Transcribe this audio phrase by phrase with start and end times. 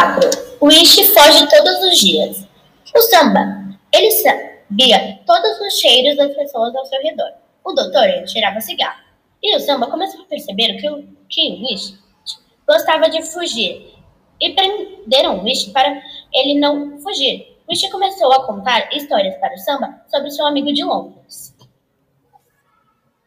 [0.00, 0.30] 4.
[0.62, 2.48] Wish foge todos os dias.
[2.96, 3.68] O samba.
[3.92, 7.32] Ele sabia todos os cheiros das pessoas ao seu redor.
[7.62, 8.98] O doutor ele cheirava cigarro.
[9.42, 11.98] E o samba começou a perceber que o, que o Ishi
[12.66, 13.94] gostava de fugir.
[14.40, 17.58] E prenderam o Ishi para ele não fugir.
[17.68, 21.54] O Ishi começou a contar histórias para o samba sobre seu amigo de Londres.